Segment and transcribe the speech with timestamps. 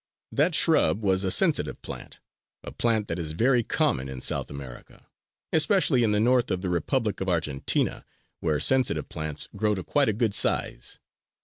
[0.31, 2.19] That shrub was a Sensitive plant,
[2.63, 5.05] a plant that is very common in South America,
[5.53, 8.03] especially in the North of the Republic of Argentina,
[8.39, 10.97] where Sensitive plants grow to quite a good size.